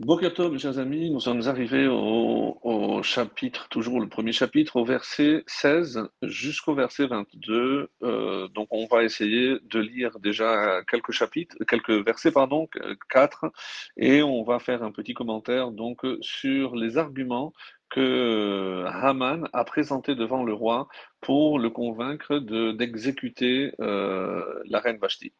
Bokato, 0.00 0.50
mes 0.50 0.58
chers 0.58 0.78
amis, 0.78 1.10
nous 1.10 1.20
sommes 1.20 1.46
arrivés 1.46 1.86
au, 1.86 3.02
chapitre, 3.02 3.68
toujours 3.68 4.00
le 4.00 4.08
premier 4.08 4.32
chapitre, 4.32 4.76
au 4.76 4.84
verset 4.86 5.44
16 5.46 6.08
jusqu'au 6.22 6.74
verset 6.74 7.06
22. 7.06 7.90
Euh, 8.02 8.48
donc, 8.48 8.68
on 8.70 8.86
va 8.86 9.04
essayer 9.04 9.58
de 9.62 9.78
lire 9.78 10.18
déjà 10.18 10.82
quelques 10.88 11.12
chapitres, 11.12 11.54
quelques 11.68 11.90
versets, 11.90 12.30
pardon, 12.32 12.66
quatre, 13.10 13.52
et 13.98 14.22
on 14.22 14.42
va 14.42 14.58
faire 14.58 14.82
un 14.82 14.90
petit 14.90 15.12
commentaire 15.12 15.70
donc 15.70 16.00
sur 16.22 16.76
les 16.76 16.96
arguments 16.96 17.52
que 17.90 18.84
Haman 18.86 19.48
a 19.52 19.64
présentés 19.64 20.14
devant 20.14 20.44
le 20.44 20.54
roi 20.54 20.88
pour 21.20 21.58
le 21.58 21.68
convaincre 21.68 22.38
de, 22.38 22.72
d'exécuter 22.72 23.72
euh, 23.80 24.62
la 24.64 24.80
reine 24.80 24.96
Vashti. 24.96 25.34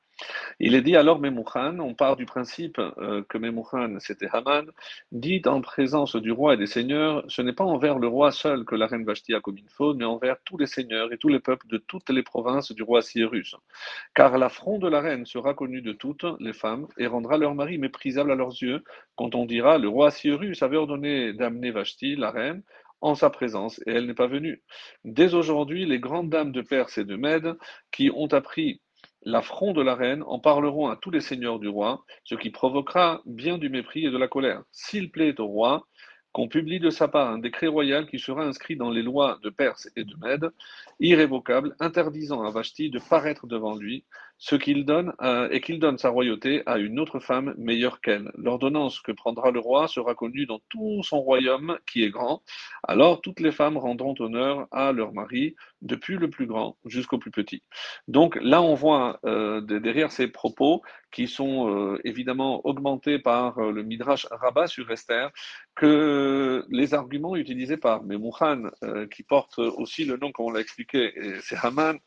Il 0.59 0.75
est 0.75 0.83
dit 0.83 0.97
alors 0.97 1.19
Memouchan, 1.19 1.79
on 1.79 1.95
part 1.95 2.17
du 2.17 2.27
principe 2.27 2.79
euh, 2.79 3.23
que 3.29 3.39
Memouchan 3.39 3.99
c'était 3.99 4.29
Haman, 4.33 4.71
dit 5.13 5.43
en 5.47 5.61
présence 5.61 6.17
du 6.17 6.33
roi 6.33 6.55
et 6.55 6.57
des 6.57 6.67
seigneurs, 6.67 7.25
ce 7.29 7.43
n'est 7.43 7.53
pas 7.53 7.65
envers 7.65 7.99
le 7.99 8.09
roi 8.09 8.31
seul 8.31 8.65
que 8.65 8.75
la 8.75 8.87
reine 8.87 9.05
Vashti 9.05 9.35
a 9.35 9.41
commis 9.41 9.61
une 9.61 9.69
faute, 9.69 9.97
mais 9.97 10.05
envers 10.05 10.37
tous 10.45 10.59
les 10.59 10.67
seigneurs 10.67 11.13
et 11.13 11.19
tous 11.19 11.29
les 11.29 11.41
peuples 11.41 11.67
de 11.69 11.79
toutes 11.79 12.11
les 12.11 12.23
provinces 12.23 12.73
du 12.73 12.83
roi 12.83 13.03
Cyrus. 13.03 13.57
Car 14.15 14.37
l'affront 14.39 14.79
de 14.79 14.89
la 14.89 15.01
reine 15.01 15.27
sera 15.27 15.55
connu 15.55 15.83
de 15.83 15.93
toutes 15.93 16.27
les 16.39 16.53
femmes 16.53 16.87
et 16.99 17.07
rendra 17.07 17.39
leur 17.39 17.55
mari 17.55 17.79
méprisable 17.79 18.31
à 18.31 18.35
leurs 18.35 18.63
yeux, 18.63 18.85
quand 19.17 19.35
on 19.35 19.47
dira 19.47 19.79
le 19.79 19.89
roi 19.89 20.11
Cyrus 20.11 20.63
avait 20.63 20.77
ordonné 20.77 21.33
d'amener 21.33 21.71
Vashti, 21.71 22.17
la 22.17 22.31
reine, 22.31 22.63
en 23.01 23.15
sa 23.15 23.31
présence, 23.31 23.81
et 23.87 23.93
elle 23.93 24.07
n'est 24.07 24.15
pas 24.15 24.27
venue. 24.27 24.63
Dès 25.05 25.35
aujourd'hui, 25.35 25.87
les 25.87 25.99
grandes 26.01 26.31
dames 26.31 26.53
de 26.53 26.61
Perse 26.61 26.99
et 26.99 27.05
de 27.05 27.17
Mède, 27.17 27.55
qui 27.91 28.11
ont 28.15 28.33
appris 28.33 28.81
L'affront 29.23 29.73
de 29.73 29.83
la 29.83 29.95
reine 29.95 30.23
en 30.27 30.39
parleront 30.39 30.89
à 30.89 30.97
tous 30.97 31.11
les 31.11 31.21
seigneurs 31.21 31.59
du 31.59 31.69
roi, 31.69 32.05
ce 32.25 32.35
qui 32.35 32.51
provoquera 32.51 33.21
bien 33.27 33.59
du 33.59 33.69
mépris 33.69 34.07
et 34.07 34.11
de 34.11 34.17
la 34.17 34.29
colère. 34.29 34.63
S'il 34.73 35.11
plaît 35.11 35.39
au 35.41 35.47
roi, 35.47 35.87
qu'on 36.33 36.49
publie 36.49 36.81
de 36.81 36.91
sa 36.91 37.09
part 37.09 37.29
un 37.29 37.39
décret 37.39 37.67
royal 37.67 38.07
qui 38.07 38.19
sera 38.19 38.45
inscrit 38.45 38.77
dans 38.77 38.91
les 38.91 39.03
lois 39.03 39.39
de 39.43 39.51
Perse 39.51 39.89
et 39.97 40.05
de 40.05 40.15
Mède, 40.17 40.51
irrévocable, 41.01 41.75
interdisant 41.81 42.43
à 42.43 42.51
Vashti 42.51 42.89
de 42.89 43.01
paraître 43.01 43.47
devant 43.47 43.77
lui, 43.77 44.05
ce 44.43 44.57
qu'il 44.57 44.85
donne 44.87 45.13
et 45.51 45.61
qu'il 45.61 45.79
donne 45.79 45.99
sa 45.99 46.09
royauté 46.09 46.63
à 46.65 46.79
une 46.79 46.99
autre 46.99 47.21
femme 47.21 47.55
meilleure 47.59 48.01
qu'elle. 48.01 48.33
L'ordonnance 48.37 49.01
que 49.01 49.13
prendra 49.13 49.51
le 49.51 49.61
roi 49.61 49.87
sera 49.87 50.15
connue 50.15 50.47
dans 50.47 50.61
tout 50.71 51.03
son 51.03 51.21
royaume 51.21 51.79
qui 51.87 52.03
est 52.03 52.11
grand. 52.11 52.43
Alors 52.83 53.21
toutes 53.21 53.41
les 53.41 53.53
femmes 53.53 53.77
rendront 53.77 54.15
honneur 54.19 54.67
à 54.73 54.93
leur 54.93 55.13
mari, 55.13 55.55
depuis 55.83 56.17
le 56.17 56.29
plus 56.29 56.47
grand 56.47 56.77
jusqu'au 56.85 57.19
plus 57.19 57.31
petit. 57.31 57.63
Donc 58.09 58.37
là, 58.41 58.63
on 58.63 58.75
voit 58.75 59.19
euh, 59.25 59.61
derrière 59.61 60.13
ces 60.13 60.29
propos 60.29 60.83
qui 61.11 61.27
sont 61.27 61.69
euh, 61.69 62.01
évidemment 62.05 62.65
augmentés 62.67 63.19
par 63.19 63.59
euh, 63.59 63.73
le 63.73 63.83
Midrash 63.83 64.27
Rabbah 64.31 64.67
sur 64.67 64.91
Esther, 64.91 65.31
que 65.75 66.65
les 66.71 66.95
arguments 66.95 67.37
utilisés 67.37 67.77
par 67.77 68.03
Memouchan, 68.05 68.71
euh, 68.85 69.07
qui 69.09 69.23
porte 69.23 69.59
aussi 69.59 70.05
le 70.05 70.17
nom, 70.17 70.31
comme 70.33 70.47
on 70.47 70.51
l'a 70.51 70.61
expliqué, 70.61 71.13
c'est 71.43 71.57
Haman, 71.57 71.99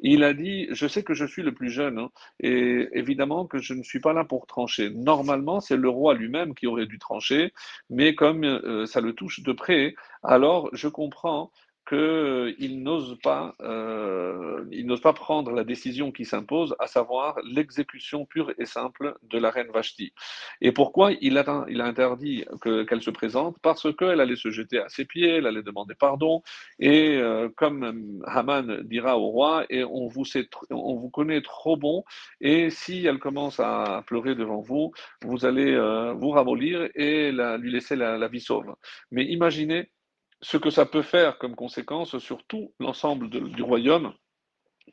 il 0.00 0.22
a 0.24 0.32
dit, 0.34 0.68
je 0.70 0.86
sais 0.86 1.02
que 1.02 1.14
je 1.14 1.24
suis 1.24 1.42
le 1.42 1.52
plus 1.52 1.70
jeune, 1.70 1.98
hein, 1.98 2.10
et 2.40 2.88
évidemment 2.92 3.46
que 3.46 3.58
je 3.58 3.74
ne 3.74 3.82
suis 3.82 4.00
pas 4.00 4.12
là 4.12 4.24
pour 4.24 4.46
trancher. 4.46 4.90
Normalement, 4.90 5.60
c'est 5.60 5.76
le 5.76 5.88
roi 5.88 6.14
lui-même 6.14 6.54
qui 6.54 6.66
aurait 6.66 6.86
dû 6.86 6.98
trancher, 6.98 7.52
mais 7.90 8.14
comme 8.14 8.44
euh, 8.44 8.86
ça 8.86 9.00
le 9.00 9.12
touche 9.12 9.40
de 9.40 9.52
près, 9.52 9.94
alors 10.22 10.70
je 10.72 10.88
comprends 10.88 11.50
qu'il 11.88 12.82
n'ose 12.82 13.16
pas, 13.22 13.54
euh, 13.62 14.64
il 14.70 14.86
n'ose 14.86 15.00
pas 15.00 15.14
prendre 15.14 15.52
la 15.52 15.64
décision 15.64 16.12
qui 16.12 16.24
s'impose, 16.26 16.76
à 16.78 16.86
savoir 16.86 17.38
l'exécution 17.44 18.26
pure 18.26 18.52
et 18.58 18.66
simple 18.66 19.16
de 19.22 19.38
la 19.38 19.50
reine 19.50 19.70
Vashti. 19.72 20.12
Et 20.60 20.72
pourquoi 20.72 21.12
il 21.20 21.38
a, 21.38 21.64
il 21.68 21.80
a 21.80 21.86
interdit 21.86 22.44
qu'elle 22.62 23.02
se 23.02 23.10
présente? 23.10 23.56
Parce 23.62 23.90
qu'elle 23.96 24.20
allait 24.20 24.36
se 24.36 24.50
jeter 24.50 24.78
à 24.78 24.88
ses 24.88 25.06
pieds, 25.06 25.36
elle 25.36 25.46
allait 25.46 25.62
demander 25.62 25.94
pardon, 25.94 26.42
et 26.78 27.16
euh, 27.16 27.48
comme 27.56 28.20
Haman 28.26 28.82
dira 28.82 29.18
au 29.18 29.28
roi, 29.28 29.64
et 29.70 29.82
on 29.84 30.08
vous, 30.08 30.26
sait, 30.26 30.48
on 30.70 30.96
vous 30.96 31.10
connaît 31.10 31.40
trop 31.40 31.76
bon, 31.76 32.04
et 32.40 32.68
si 32.70 33.06
elle 33.06 33.18
commence 33.18 33.60
à 33.60 34.02
pleurer 34.06 34.34
devant 34.34 34.60
vous, 34.60 34.92
vous 35.24 35.46
allez 35.46 35.72
euh, 35.72 36.12
vous 36.12 36.30
ramollir 36.30 36.88
et 36.94 37.32
lui 37.32 37.72
laisser 37.72 37.96
la, 37.96 38.18
la 38.18 38.28
vie 38.28 38.40
sauve. 38.40 38.74
Mais 39.10 39.24
imaginez 39.24 39.90
ce 40.40 40.56
que 40.56 40.70
ça 40.70 40.86
peut 40.86 41.02
faire 41.02 41.38
comme 41.38 41.54
conséquence 41.54 42.18
sur 42.18 42.44
tout 42.44 42.72
l'ensemble 42.78 43.28
du 43.28 43.62
royaume, 43.62 44.12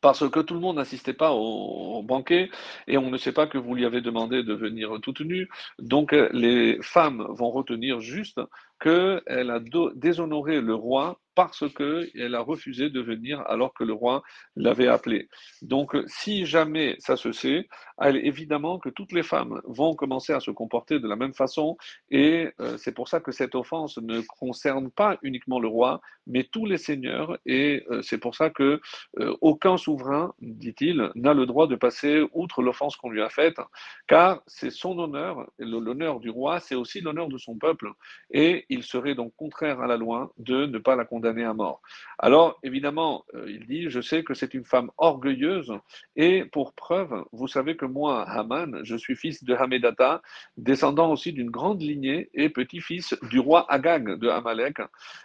parce 0.01 0.27
que 0.29 0.39
tout 0.39 0.53
le 0.53 0.59
monde 0.59 0.77
n'assistait 0.77 1.13
pas 1.13 1.31
au, 1.33 2.03
banquet 2.03 2.49
et 2.87 2.97
on 2.97 3.09
ne 3.09 3.17
sait 3.17 3.31
pas 3.31 3.47
que 3.47 3.57
vous 3.57 3.73
lui 3.73 3.85
avez 3.85 4.01
demandé 4.01 4.43
de 4.43 4.53
venir 4.53 4.99
toute 5.01 5.21
nue. 5.21 5.49
Donc 5.79 6.11
les 6.11 6.77
femmes 6.81 7.25
vont 7.29 7.49
retenir 7.49 7.99
juste 8.01 8.39
qu'elle 8.79 9.49
a 9.49 9.59
déshonoré 9.95 10.61
le 10.61 10.75
roi 10.75 11.19
parce 11.35 11.65
qu'elle 11.73 12.33
a 12.33 12.39
refusé 12.39 12.89
de 12.89 13.01
venir 13.01 13.43
alors 13.47 13.73
que 13.73 13.83
le 13.83 13.93
roi 13.93 14.23
l'avait 14.55 14.87
appelé. 14.87 15.27
Donc, 15.61 15.95
si 16.07 16.45
jamais 16.45 16.95
ça 16.99 17.17
se 17.17 17.31
sait, 17.33 17.67
évidemment 18.01 18.79
que 18.79 18.89
toutes 18.89 19.11
les 19.11 19.23
femmes 19.23 19.61
vont 19.65 19.95
commencer 19.95 20.33
à 20.33 20.39
se 20.39 20.51
comporter 20.51 20.99
de 20.99 21.07
la 21.07 21.17
même 21.17 21.33
façon, 21.33 21.77
et 22.09 22.49
euh, 22.61 22.77
c'est 22.77 22.93
pour 22.93 23.09
ça 23.09 23.19
que 23.19 23.31
cette 23.31 23.53
offense 23.53 23.97
ne 23.97 24.21
concerne 24.39 24.89
pas 24.89 25.17
uniquement 25.21 25.59
le 25.59 25.67
roi, 25.67 26.01
mais 26.25 26.43
tous 26.43 26.65
les 26.65 26.77
seigneurs, 26.77 27.37
et 27.45 27.83
euh, 27.91 28.01
c'est 28.01 28.17
pour 28.17 28.35
ça 28.35 28.49
que 28.49 28.81
euh, 29.19 29.35
aucun 29.41 29.77
souverain, 29.77 30.33
dit-il, 30.39 31.11
n'a 31.15 31.33
le 31.33 31.45
droit 31.45 31.67
de 31.67 31.75
passer 31.75 32.23
outre 32.31 32.61
l'offense 32.61 32.95
qu'on 32.95 33.09
lui 33.09 33.21
a 33.21 33.29
faite, 33.29 33.57
car 34.07 34.41
c'est 34.47 34.71
son 34.71 34.97
honneur, 34.99 35.49
l'honneur 35.59 36.21
du 36.21 36.29
roi, 36.29 36.61
c'est 36.61 36.75
aussi 36.75 37.01
l'honneur 37.01 37.27
de 37.27 37.37
son 37.37 37.57
peuple, 37.57 37.91
il 38.69 38.83
serait 38.83 39.15
donc 39.15 39.33
contraire 39.35 39.81
à 39.81 39.87
la 39.87 39.97
loi 39.97 40.33
de 40.37 40.65
ne 40.65 40.77
pas 40.77 40.95
la 40.95 41.05
condamner 41.05 41.43
à 41.43 41.53
mort. 41.53 41.81
Alors, 42.19 42.59
évidemment, 42.63 43.25
euh, 43.33 43.45
il 43.49 43.65
dit, 43.67 43.89
je 43.89 44.01
sais 44.01 44.23
que 44.23 44.33
c'est 44.33 44.53
une 44.53 44.65
femme 44.65 44.91
orgueilleuse, 44.97 45.73
et 46.15 46.45
pour 46.45 46.73
preuve, 46.73 47.25
vous 47.31 47.47
savez 47.47 47.75
que 47.75 47.85
moi, 47.85 48.23
Haman, 48.29 48.81
je 48.83 48.95
suis 48.95 49.15
fils 49.15 49.43
de 49.43 49.53
Hamedata, 49.53 50.21
descendant 50.57 51.11
aussi 51.11 51.33
d'une 51.33 51.49
grande 51.49 51.81
lignée 51.81 52.29
et 52.33 52.49
petit-fils 52.49 53.15
du 53.29 53.39
roi 53.39 53.65
Agag 53.71 54.19
de 54.19 54.29
Amalek, 54.29 54.77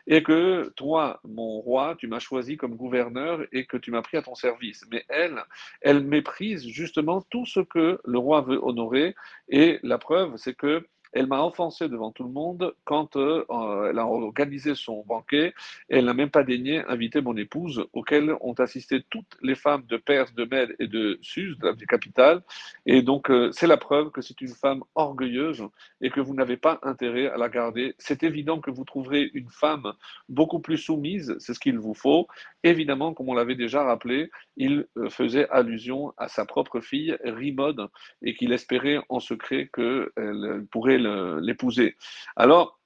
et 0.06 0.22
que 0.22 0.72
toi, 0.76 1.20
mon 1.24 1.60
roi, 1.60 1.94
tu 1.98 2.06
m'as 2.08 2.18
choisi 2.18 2.56
comme 2.56 2.76
gouverneur 2.76 3.40
et 3.52 3.66
que 3.66 3.76
tu 3.76 3.90
m'as 3.90 4.02
pris 4.02 4.16
à 4.16 4.22
ton 4.22 4.34
service. 4.34 4.84
Mais 4.90 5.04
elle, 5.08 5.42
elle 5.80 6.02
méprise 6.04 6.66
justement 6.66 7.22
tout 7.30 7.46
ce 7.46 7.60
que 7.60 8.00
le 8.04 8.18
roi 8.18 8.40
veut 8.42 8.58
honorer, 8.62 9.14
et 9.48 9.78
la 9.82 9.98
preuve, 9.98 10.36
c'est 10.36 10.54
que 10.54 10.86
elle 11.12 11.26
m'a 11.26 11.42
offensé 11.44 11.88
devant 11.88 12.12
tout 12.12 12.24
le 12.24 12.30
monde 12.30 12.74
quand 12.84 13.16
euh, 13.16 13.44
elle 13.90 13.98
a 13.98 14.06
organisé 14.06 14.74
son 14.74 15.04
banquet 15.06 15.52
et 15.88 15.98
elle 15.98 16.04
n'a 16.04 16.14
même 16.14 16.30
pas 16.30 16.44
daigné 16.44 16.82
inviter 16.86 17.20
mon 17.20 17.36
épouse, 17.36 17.84
auquel 17.92 18.36
ont 18.40 18.54
assisté 18.54 19.02
toutes 19.10 19.36
les 19.42 19.54
femmes 19.54 19.82
de 19.88 19.96
Perse, 19.96 20.32
de 20.34 20.44
Mède 20.44 20.74
et 20.78 20.86
de 20.86 21.18
Suse, 21.22 21.58
de 21.58 21.68
la 21.68 21.74
capitale. 21.74 22.42
Et 22.86 23.02
donc, 23.02 23.30
euh, 23.30 23.50
c'est 23.52 23.66
la 23.66 23.76
preuve 23.76 24.10
que 24.10 24.20
c'est 24.20 24.40
une 24.40 24.54
femme 24.54 24.82
orgueilleuse 24.94 25.64
et 26.00 26.10
que 26.10 26.20
vous 26.20 26.34
n'avez 26.34 26.56
pas 26.56 26.78
intérêt 26.82 27.28
à 27.28 27.36
la 27.36 27.48
garder. 27.48 27.94
C'est 27.98 28.22
évident 28.22 28.60
que 28.60 28.70
vous 28.70 28.84
trouverez 28.84 29.30
une 29.34 29.50
femme 29.50 29.92
beaucoup 30.28 30.60
plus 30.60 30.78
soumise, 30.78 31.36
c'est 31.38 31.54
ce 31.54 31.60
qu'il 31.60 31.78
vous 31.78 31.94
faut. 31.94 32.28
Évidemment, 32.62 33.14
comme 33.14 33.28
on 33.28 33.34
l'avait 33.34 33.54
déjà 33.54 33.82
rappelé, 33.82 34.30
il 34.56 34.86
euh, 34.96 35.10
faisait 35.10 35.48
allusion 35.48 36.12
à 36.18 36.28
sa 36.28 36.44
propre 36.44 36.80
fille, 36.80 37.16
Rimode, 37.24 37.88
et 38.22 38.34
qu'il 38.34 38.52
espérait 38.52 39.00
en 39.08 39.18
secret 39.20 39.70
qu'elle 39.74 40.66
pourrait 40.70 40.99
l'épouser. 41.40 41.96
Alors, 42.36 42.80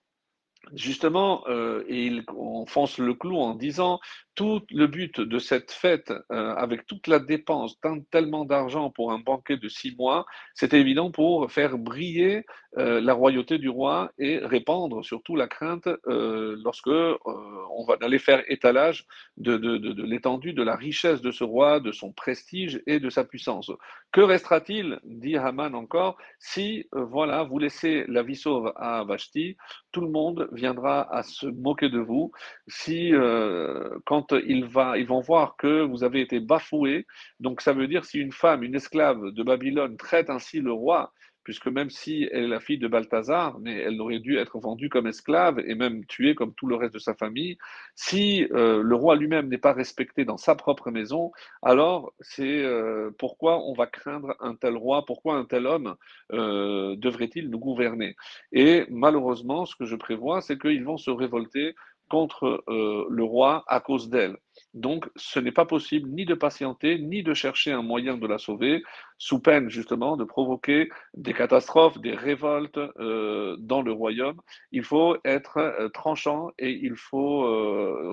justement, 0.72 1.44
euh, 1.48 1.84
il 1.88 2.24
enfonce 2.28 2.98
le 2.98 3.14
clou 3.14 3.38
en 3.38 3.54
disant 3.54 4.00
tout 4.34 4.62
le 4.70 4.86
but 4.86 5.20
de 5.20 5.38
cette 5.38 5.70
fête, 5.70 6.12
euh, 6.32 6.54
avec 6.54 6.86
toute 6.86 7.06
la 7.06 7.18
dépense, 7.18 7.78
tant, 7.80 8.00
tellement 8.10 8.44
d'argent 8.44 8.90
pour 8.90 9.12
un 9.12 9.18
banquet 9.18 9.56
de 9.56 9.68
six 9.68 9.94
mois, 9.96 10.26
c'était 10.54 10.80
évident 10.80 11.10
pour 11.10 11.50
faire 11.50 11.78
briller 11.78 12.44
euh, 12.76 13.00
la 13.00 13.14
royauté 13.14 13.58
du 13.58 13.68
roi 13.68 14.10
et 14.18 14.38
répandre 14.38 15.04
surtout 15.04 15.36
la 15.36 15.46
crainte 15.46 15.88
euh, 16.08 16.56
lorsque 16.64 16.88
on 16.88 17.84
va 17.86 17.96
aller 18.00 18.18
faire 18.18 18.42
étalage 18.48 19.06
de, 19.36 19.54
l'étendue 20.02 20.52
de 20.52 20.62
la 20.62 20.74
richesse 20.74 21.20
de 21.20 21.30
ce 21.30 21.44
roi, 21.44 21.78
de 21.78 21.92
son 21.92 22.12
prestige 22.12 22.82
et 22.86 22.98
de 22.98 23.10
sa 23.10 23.24
puissance. 23.24 23.70
Que 24.10 24.20
restera-t-il, 24.20 24.98
dit 25.04 25.36
Haman 25.36 25.74
encore, 25.74 26.16
si 26.38 26.88
voilà 26.92 27.44
vous 27.44 27.58
laissez 27.58 28.04
la 28.08 28.22
vie 28.22 28.36
sauve 28.36 28.72
à 28.76 29.04
Vashti, 29.04 29.56
tout 29.92 30.00
le 30.00 30.10
monde 30.10 30.48
viendra 30.52 31.02
à 31.14 31.22
se 31.22 31.46
moquer 31.46 31.88
de 31.88 32.00
vous. 32.00 32.32
Si 32.66 33.14
euh, 33.14 33.98
quand 34.26 34.38
il 34.46 34.64
va, 34.64 34.98
ils 34.98 35.06
vont 35.06 35.20
voir 35.20 35.56
que 35.56 35.82
vous 35.82 36.04
avez 36.04 36.20
été 36.20 36.40
bafoué. 36.40 37.06
Donc 37.40 37.60
ça 37.60 37.72
veut 37.72 37.88
dire 37.88 38.04
si 38.04 38.18
une 38.18 38.32
femme, 38.32 38.62
une 38.62 38.74
esclave 38.74 39.30
de 39.30 39.42
Babylone 39.42 39.96
traite 39.96 40.30
ainsi 40.30 40.60
le 40.60 40.72
roi, 40.72 41.12
puisque 41.44 41.66
même 41.66 41.90
si 41.90 42.26
elle 42.32 42.44
est 42.44 42.48
la 42.48 42.60
fille 42.60 42.78
de 42.78 42.88
Balthazar, 42.88 43.58
mais 43.60 43.78
elle 43.78 44.00
aurait 44.00 44.18
dû 44.18 44.38
être 44.38 44.58
vendue 44.58 44.88
comme 44.88 45.06
esclave 45.06 45.60
et 45.60 45.74
même 45.74 46.04
tuée 46.06 46.34
comme 46.34 46.54
tout 46.54 46.66
le 46.66 46.74
reste 46.74 46.94
de 46.94 46.98
sa 46.98 47.14
famille, 47.14 47.58
si 47.94 48.48
euh, 48.52 48.82
le 48.82 48.94
roi 48.94 49.14
lui-même 49.14 49.48
n'est 49.48 49.58
pas 49.58 49.74
respecté 49.74 50.24
dans 50.24 50.38
sa 50.38 50.54
propre 50.54 50.90
maison, 50.90 51.32
alors 51.62 52.14
c'est 52.20 52.64
euh, 52.64 53.10
pourquoi 53.18 53.62
on 53.62 53.74
va 53.74 53.86
craindre 53.86 54.34
un 54.40 54.54
tel 54.54 54.76
roi, 54.76 55.04
pourquoi 55.04 55.36
un 55.36 55.44
tel 55.44 55.66
homme 55.66 55.96
euh, 56.32 56.96
devrait-il 56.96 57.50
nous 57.50 57.58
gouverner? 57.58 58.16
Et 58.52 58.86
malheureusement, 58.88 59.66
ce 59.66 59.76
que 59.76 59.84
je 59.84 59.96
prévois, 59.96 60.40
c'est 60.40 60.58
qu'ils 60.58 60.84
vont 60.84 60.96
se 60.96 61.10
révolter 61.10 61.74
contre 62.08 62.62
euh, 62.68 63.06
le 63.08 63.24
roi 63.24 63.64
à 63.66 63.80
cause 63.80 64.08
d'elle. 64.08 64.36
Donc, 64.72 65.08
ce 65.16 65.40
n'est 65.40 65.52
pas 65.52 65.64
possible 65.64 66.08
ni 66.10 66.24
de 66.24 66.34
patienter, 66.34 66.98
ni 66.98 67.22
de 67.22 67.34
chercher 67.34 67.72
un 67.72 67.82
moyen 67.82 68.16
de 68.16 68.26
la 68.26 68.38
sauver, 68.38 68.82
sous 69.18 69.40
peine 69.40 69.68
justement 69.68 70.16
de 70.16 70.24
provoquer 70.24 70.88
des 71.14 71.32
catastrophes, 71.32 71.98
des 72.00 72.14
révoltes 72.14 72.78
euh, 72.78 73.56
dans 73.58 73.82
le 73.82 73.92
royaume. 73.92 74.40
Il 74.70 74.84
faut 74.84 75.16
être 75.24 75.58
euh, 75.58 75.88
tranchant 75.88 76.50
et 76.58 76.70
il 76.70 76.96
faut 76.96 77.24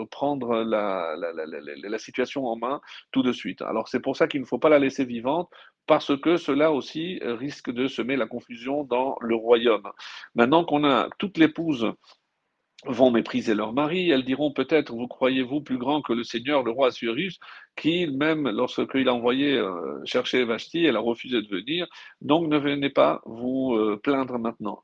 prendre 0.10 0.64
la, 0.64 1.16
la, 1.18 1.32
la, 1.34 2.00
situation 2.00 2.48
en 2.48 2.56
main 2.56 2.82
tout 3.12 3.24
de 3.24 3.32
suite. 3.32 3.62
Alors, 3.62 3.88
c'est 3.88 4.00
pour 4.00 4.16
ça 4.16 4.28
qu'il 4.28 4.42
ne 4.42 4.46
faut 4.46 4.60
pas 4.60 4.70
la 4.70 4.80
laisser 4.80 5.06
vivante, 5.06 5.50
parce 5.88 6.18
que 6.20 6.38
cela 6.38 6.72
aussi 6.72 7.20
risque 7.22 7.72
de 7.72 7.88
semer 7.88 8.16
la 8.16 8.28
confusion 8.28 8.84
dans 8.84 9.18
le 9.22 9.36
royaume. 9.36 9.90
Maintenant 10.36 10.64
qu'on 10.64 10.84
a 10.84 11.10
toute 11.18 11.38
l'épouse 11.38 11.94
vont 12.86 13.12
mépriser 13.12 13.54
leur 13.54 13.74
mari. 13.74 14.10
Elles 14.10 14.26
diront 14.26 14.52
peut-être, 14.52 14.94
vous 14.94 15.08
croyez-vous 15.08 15.62
plus 15.62 15.78
grand 15.78 16.02
que 16.02 16.14
le 16.14 16.24
Seigneur, 16.24 16.64
le 16.64 16.72
roi 16.72 16.88
Assuérus, 16.88 17.40
qui, 17.76 18.08
même 18.08 18.50
lorsqu'il 18.50 19.08
a 19.08 19.14
envoyé 19.14 19.54
euh, 19.58 20.00
chercher 20.06 20.44
Vashti, 20.44 20.86
elle 20.86 20.98
a 20.98 21.00
refusé 21.00 21.42
de 21.42 21.48
venir. 21.48 21.88
Donc 22.22 22.48
ne 22.48 22.58
venez 22.58 22.90
pas 22.90 23.22
vous 23.26 23.76
euh, 23.76 24.00
plaindre 24.02 24.40
maintenant. 24.40 24.82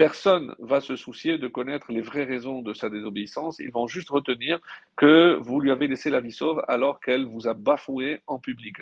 Personne 0.00 0.54
va 0.60 0.80
se 0.80 0.96
soucier 0.96 1.36
de 1.36 1.46
connaître 1.46 1.92
les 1.92 2.00
vraies 2.00 2.24
raisons 2.24 2.62
de 2.62 2.72
sa 2.72 2.88
désobéissance. 2.88 3.58
Ils 3.58 3.70
vont 3.70 3.86
juste 3.86 4.08
retenir 4.08 4.58
que 4.96 5.36
vous 5.42 5.60
lui 5.60 5.70
avez 5.70 5.88
laissé 5.88 6.08
la 6.08 6.20
vie 6.20 6.32
sauve 6.32 6.62
alors 6.68 7.00
qu'elle 7.00 7.26
vous 7.26 7.46
a 7.46 7.52
bafoué 7.52 8.22
en 8.26 8.38
public. 8.38 8.78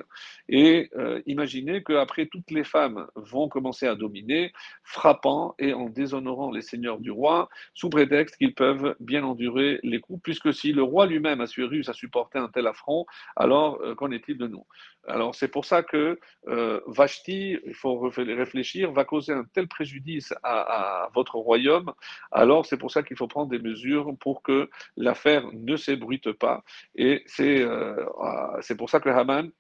Et 0.49 0.91
euh, 0.97 1.21
imaginez 1.27 1.83
qu'après, 1.83 2.27
toutes 2.27 2.53
les 2.53 2.63
femmes 2.63 3.09
vont 3.17 3.49
commencer 3.49 3.89
à 3.89 3.97
dominer, 3.97 4.53
frappant 4.85 5.57
et 5.59 5.73
en 5.73 5.89
déshonorant 5.89 6.53
les 6.53 6.63
seigneurs 6.63 7.01
du 7.01 7.11
roi, 7.11 7.49
sous 7.75 7.91
prétexte 7.91 8.37
qu'ils 8.37 8.55
peuvent 8.55 8.95
bien 9.01 9.25
endurer 9.25 9.81
les 9.83 9.99
coups, 9.99 10.23
puisque 10.23 10.55
si 10.55 10.73
le 10.73 10.85
roi 10.85 11.07
lui-même, 11.07 11.41
a 11.41 11.47
supporté 11.49 12.39
un 12.39 12.47
tel 12.47 12.69
affront, 12.69 13.07
alors 13.35 13.81
euh, 13.83 13.97
qu'en 13.97 14.13
est-il 14.13 14.39
de 14.39 14.47
nous? 14.47 14.65
Alors 15.09 15.35
c'est 15.35 15.49
pour 15.49 15.65
ça 15.65 15.83
que 15.83 16.21
euh, 16.49 16.81
il 17.27 17.75
faut 17.75 17.99
réfléchir, 17.99 18.93
va 18.93 19.05
causer 19.05 19.33
un 19.33 19.45
tel 19.45 19.67
préjudice 19.67 20.33
à, 20.43 21.07
à 21.07 21.08
votre 21.15 21.37
royaume, 21.37 21.93
alors 22.33 22.67
c'est 22.67 22.77
pour 22.77 22.91
ça 22.91 23.03
qu'il 23.03 23.17
faut 23.17 23.29
prendre 23.29 23.51
des 23.51 23.59
mesures 23.59 24.17
pour 24.19 24.43
que 24.43 24.71
l'affaire 24.97 25.45
ne 25.53 25.77
s'ébruite 25.77 26.33
pas. 26.33 26.63
Et 26.95 27.23
c'est 27.27 27.61
euh, 27.63 28.05
c'est 28.61 28.77
pour 28.77 28.91
ça 28.91 29.01
que 29.01 29.09
Haman 29.09 29.51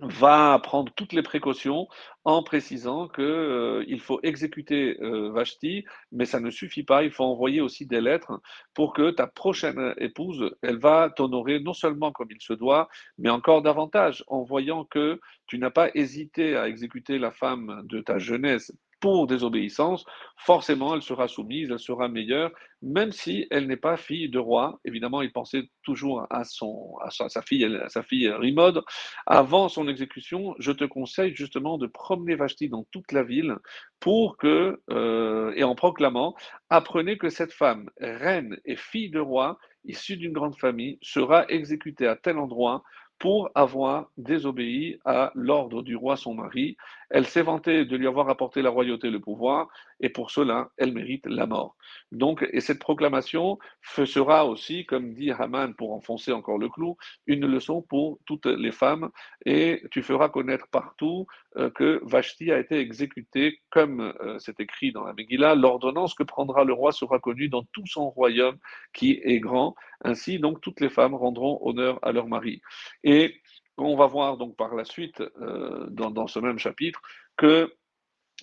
va 0.00 0.58
prendre 0.58 0.92
toutes 0.94 1.12
les 1.12 1.22
précautions 1.22 1.86
en 2.24 2.42
précisant 2.42 3.06
qu'il 3.06 3.24
euh, 3.24 3.98
faut 3.98 4.18
exécuter 4.22 4.98
euh, 5.00 5.30
Vashti, 5.30 5.84
mais 6.10 6.24
ça 6.24 6.40
ne 6.40 6.50
suffit 6.50 6.82
pas, 6.82 7.04
il 7.04 7.10
faut 7.10 7.24
envoyer 7.24 7.60
aussi 7.60 7.86
des 7.86 8.00
lettres 8.00 8.40
pour 8.74 8.92
que 8.92 9.10
ta 9.10 9.26
prochaine 9.26 9.94
épouse, 9.98 10.50
elle 10.62 10.78
va 10.78 11.10
t'honorer 11.14 11.60
non 11.60 11.74
seulement 11.74 12.10
comme 12.12 12.30
il 12.30 12.40
se 12.40 12.54
doit, 12.54 12.88
mais 13.18 13.30
encore 13.30 13.62
davantage, 13.62 14.24
en 14.26 14.42
voyant 14.42 14.84
que 14.84 15.20
tu 15.46 15.58
n'as 15.58 15.70
pas 15.70 15.90
hésité 15.94 16.56
à 16.56 16.68
exécuter 16.68 17.18
la 17.18 17.30
femme 17.30 17.82
de 17.84 18.00
ta 18.00 18.18
jeunesse 18.18 18.72
pour 19.04 19.26
désobéissance, 19.26 20.06
forcément 20.38 20.94
elle 20.94 21.02
sera 21.02 21.28
soumise, 21.28 21.70
elle 21.70 21.78
sera 21.78 22.08
meilleure, 22.08 22.50
même 22.80 23.12
si 23.12 23.46
elle 23.50 23.66
n'est 23.66 23.76
pas 23.76 23.98
fille 23.98 24.30
de 24.30 24.38
roi. 24.38 24.80
Évidemment, 24.86 25.20
il 25.20 25.30
pensait 25.30 25.64
toujours 25.82 26.26
à, 26.30 26.44
son, 26.44 26.96
à 27.02 27.10
sa, 27.10 27.42
fille, 27.42 27.66
à 27.66 27.90
sa 27.90 28.02
fille 28.02 28.30
Rimode. 28.30 28.82
Avant 29.26 29.68
son 29.68 29.88
exécution, 29.88 30.54
je 30.58 30.72
te 30.72 30.84
conseille 30.84 31.34
justement 31.36 31.76
de 31.76 31.86
promener 31.86 32.34
Vashti 32.34 32.70
dans 32.70 32.86
toute 32.92 33.12
la 33.12 33.22
ville 33.22 33.56
pour 34.00 34.38
que, 34.38 34.80
euh, 34.88 35.52
et 35.54 35.64
en 35.64 35.74
proclamant, 35.74 36.34
apprenez 36.70 37.18
que 37.18 37.28
cette 37.28 37.52
femme, 37.52 37.90
reine 37.98 38.56
et 38.64 38.76
fille 38.76 39.10
de 39.10 39.20
roi, 39.20 39.58
issue 39.84 40.16
d'une 40.16 40.32
grande 40.32 40.56
famille, 40.56 40.98
sera 41.02 41.44
exécutée 41.50 42.06
à 42.06 42.16
tel 42.16 42.38
endroit 42.38 42.82
pour 43.18 43.50
avoir 43.54 44.10
désobéi 44.16 44.98
à 45.04 45.32
l'ordre 45.34 45.82
du 45.82 45.96
roi 45.96 46.16
son 46.16 46.34
mari. 46.34 46.76
Elle 47.10 47.26
s'est 47.26 47.42
vantée 47.42 47.84
de 47.84 47.96
lui 47.96 48.06
avoir 48.06 48.28
apporté 48.28 48.60
la 48.60 48.70
royauté 48.70 49.08
et 49.08 49.10
le 49.10 49.20
pouvoir, 49.20 49.68
et 50.00 50.08
pour 50.08 50.30
cela, 50.30 50.70
elle 50.76 50.92
mérite 50.92 51.26
la 51.26 51.46
mort. 51.46 51.76
Donc, 52.12 52.46
et 52.52 52.60
cette 52.60 52.80
proclamation 52.80 53.58
sera 53.82 54.46
aussi, 54.46 54.84
comme 54.84 55.14
dit 55.14 55.30
Haman 55.30 55.74
pour 55.74 55.92
enfoncer 55.92 56.32
encore 56.32 56.58
le 56.58 56.68
clou, 56.68 56.96
une 57.26 57.46
leçon 57.46 57.82
pour 57.82 58.18
toutes 58.26 58.46
les 58.46 58.72
femmes, 58.72 59.10
et 59.46 59.82
tu 59.90 60.02
feras 60.02 60.28
connaître 60.28 60.66
partout 60.68 61.26
euh, 61.56 61.70
que 61.70 62.00
Vashti 62.02 62.50
a 62.50 62.58
été 62.58 62.78
exécutée, 62.78 63.60
comme 63.70 64.12
euh, 64.20 64.38
c'est 64.38 64.58
écrit 64.60 64.90
dans 64.92 65.04
la 65.04 65.12
Megillah, 65.12 65.54
l'ordonnance 65.54 66.14
que 66.14 66.24
prendra 66.24 66.64
le 66.64 66.72
roi 66.72 66.92
sera 66.92 67.20
connue 67.20 67.48
dans 67.48 67.62
tout 67.72 67.86
son 67.86 68.10
royaume 68.10 68.58
qui 68.92 69.20
est 69.22 69.38
grand. 69.38 69.76
Ainsi, 70.02 70.38
donc, 70.38 70.60
toutes 70.60 70.80
les 70.80 70.90
femmes 70.90 71.14
rendront 71.14 71.58
honneur 71.62 71.98
à 72.02 72.12
leur 72.12 72.26
mari. 72.26 72.60
Et 73.04 73.40
on 73.76 73.96
va 73.96 74.06
voir 74.06 74.36
donc 74.36 74.56
par 74.56 74.74
la 74.74 74.84
suite, 74.84 75.20
euh, 75.20 75.86
dans, 75.90 76.26
ce 76.26 76.38
même 76.40 76.58
chapitre, 76.58 77.00
que 77.36 77.72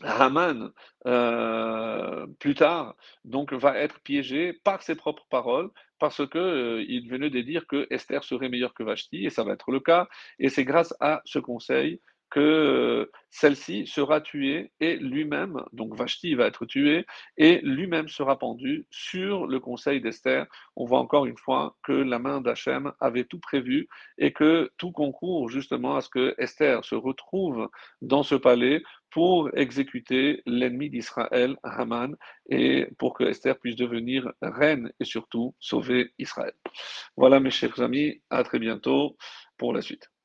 Haman, 0.03 0.71
euh, 1.05 2.25
plus 2.39 2.55
tard, 2.55 2.95
donc 3.25 3.51
va 3.53 3.77
être 3.77 3.99
piégé 4.01 4.53
par 4.53 4.81
ses 4.83 4.95
propres 4.95 5.25
paroles, 5.29 5.69
parce 5.99 6.25
que 6.27 6.37
euh, 6.37 6.85
il 6.87 7.09
venait 7.09 7.29
de 7.29 7.41
dire 7.41 7.67
que 7.67 7.87
Esther 7.89 8.23
serait 8.23 8.49
meilleure 8.49 8.73
que 8.73 8.83
Vashti, 8.83 9.25
et 9.25 9.29
ça 9.29 9.43
va 9.43 9.53
être 9.53 9.71
le 9.71 9.79
cas. 9.79 10.07
Et 10.39 10.49
c'est 10.49 10.63
grâce 10.63 10.95
à 10.99 11.21
ce 11.25 11.39
conseil 11.39 11.99
que 12.31 12.39
euh, 12.39 13.11
celle-ci 13.29 13.85
sera 13.85 14.21
tuée 14.21 14.71
et 14.79 14.95
lui-même, 14.95 15.63
donc 15.73 15.95
Vashti 15.95 16.33
va 16.33 16.47
être 16.47 16.65
tué 16.65 17.05
et 17.37 17.59
lui-même 17.61 18.07
sera 18.07 18.39
pendu 18.39 18.87
sur 18.89 19.47
le 19.47 19.59
conseil 19.59 20.01
d'Esther. 20.01 20.47
On 20.75 20.85
voit 20.85 20.99
encore 20.99 21.25
une 21.25 21.37
fois 21.37 21.75
que 21.83 21.91
la 21.91 22.19
main 22.19 22.41
d'Hachem 22.41 22.91
avait 22.99 23.25
tout 23.25 23.39
prévu 23.39 23.87
et 24.17 24.31
que 24.33 24.71
tout 24.77 24.91
concourt 24.91 25.49
justement 25.49 25.95
à 25.95 26.01
ce 26.01 26.09
que 26.09 26.33
Esther 26.37 26.83
se 26.83 26.95
retrouve 26.95 27.69
dans 28.01 28.23
ce 28.23 28.35
palais 28.35 28.81
pour 29.11 29.49
exécuter 29.57 30.41
l'ennemi 30.45 30.89
d'Israël, 30.89 31.57
Haman, 31.63 32.15
et 32.49 32.87
pour 32.97 33.13
que 33.13 33.25
Esther 33.25 33.59
puisse 33.59 33.75
devenir 33.75 34.31
reine 34.41 34.91
et 34.99 35.05
surtout 35.05 35.53
sauver 35.59 36.13
Israël. 36.17 36.53
Voilà 37.17 37.39
mes 37.39 37.51
chers 37.51 37.81
amis, 37.81 38.21
à 38.29 38.43
très 38.43 38.59
bientôt 38.59 39.17
pour 39.57 39.73
la 39.73 39.81
suite. 39.81 40.11